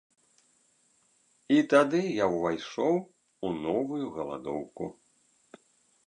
[1.57, 2.95] І тады я ўвайшоў
[3.49, 4.89] у новую галадоўку.